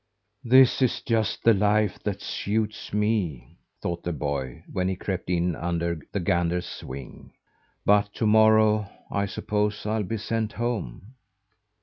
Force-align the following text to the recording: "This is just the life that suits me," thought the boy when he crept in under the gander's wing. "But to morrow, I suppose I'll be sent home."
"This 0.43 0.81
is 0.81 1.03
just 1.03 1.43
the 1.43 1.53
life 1.53 1.99
that 2.03 2.23
suits 2.23 2.91
me," 2.91 3.59
thought 3.83 4.01
the 4.01 4.11
boy 4.11 4.63
when 4.73 4.87
he 4.87 4.95
crept 4.95 5.29
in 5.29 5.55
under 5.55 5.99
the 6.11 6.19
gander's 6.19 6.83
wing. 6.83 7.33
"But 7.85 8.11
to 8.15 8.25
morrow, 8.25 8.89
I 9.11 9.27
suppose 9.27 9.85
I'll 9.85 10.01
be 10.01 10.17
sent 10.17 10.53
home." 10.53 11.13